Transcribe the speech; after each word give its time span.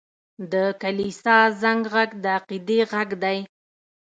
د 0.51 0.53
کلیسا 0.81 1.37
زنګ 1.61 1.81
ږغ 1.93 2.09
د 2.23 2.25
عقیدې 2.37 2.79
غږ 2.91 3.09
دی. 3.23 3.37